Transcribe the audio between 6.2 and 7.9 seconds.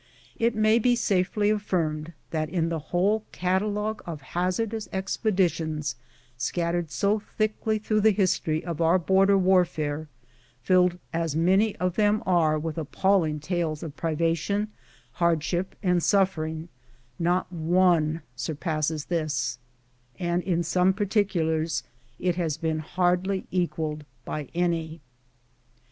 scattered so thickly